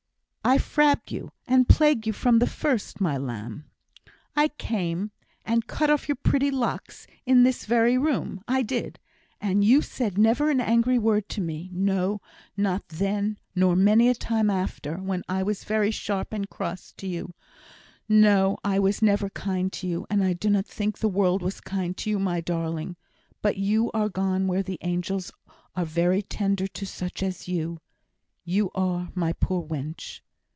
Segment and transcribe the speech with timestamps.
[0.43, 3.69] I frabbed you, and plagued you from the first, my lamb!
[4.35, 5.11] I came
[5.45, 8.99] and cut off your pretty locks in this very room I did
[9.39, 12.21] and you said never an angry word to me; no!
[12.57, 17.07] not then, nor many a time after, when I was very sharp and cross to
[17.07, 17.33] you.
[18.09, 18.57] No!
[18.63, 22.09] I never was kind to you, and I dunnot think the world was kind to
[22.09, 22.97] you, my darling,
[23.43, 25.31] but you are gone where the angels
[25.77, 27.79] are very tender to such as you
[28.43, 30.19] you are, my poor wench!"